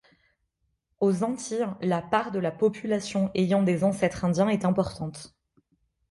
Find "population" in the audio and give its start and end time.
2.51-3.29